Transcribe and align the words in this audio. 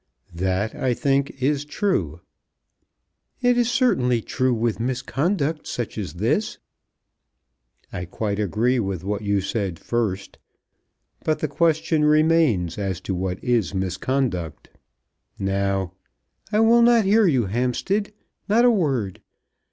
"That, 0.33 0.73
I 0.73 0.95
think, 0.95 1.29
is 1.43 1.63
true." 1.63 2.21
"It 3.39 3.55
is 3.55 3.69
certainly 3.69 4.19
true, 4.23 4.51
with 4.51 4.79
misconduct 4.79 5.67
such 5.67 5.95
as 5.95 6.13
this." 6.13 6.57
"I 7.93 8.05
quite 8.05 8.39
agree 8.39 8.79
with 8.79 9.03
what 9.03 9.21
you 9.21 9.41
said 9.41 9.77
first. 9.77 10.39
But 11.23 11.37
the 11.37 11.47
question 11.47 12.03
remains 12.03 12.79
as 12.79 12.99
to 13.01 13.13
what 13.13 13.43
is 13.43 13.75
misconduct. 13.75 14.71
Now" 15.37 15.93
"I 16.51 16.61
will 16.61 16.81
not 16.81 17.05
hear 17.05 17.27
you, 17.27 17.45
Hampstead; 17.45 18.11
not 18.49 18.65
a 18.65 18.71
word. 18.71 19.21